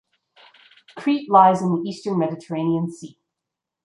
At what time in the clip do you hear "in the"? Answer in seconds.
1.61-1.87